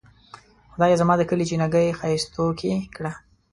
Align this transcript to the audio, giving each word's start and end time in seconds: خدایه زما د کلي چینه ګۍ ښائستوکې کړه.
خدایه 0.73 0.99
زما 1.01 1.13
د 1.17 1.23
کلي 1.29 1.45
چینه 1.49 1.67
ګۍ 1.73 1.87
ښائستوکې 1.99 2.73
کړه. 2.95 3.11